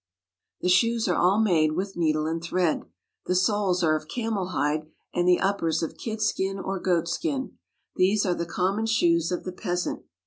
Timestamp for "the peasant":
9.43-10.01